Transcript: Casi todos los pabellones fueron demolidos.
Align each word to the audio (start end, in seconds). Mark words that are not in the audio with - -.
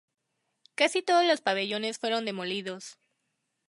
Casi 0.73 1.03
todos 1.03 1.23
los 1.27 1.41
pabellones 1.41 1.99
fueron 1.99 2.25
demolidos. 2.25 2.97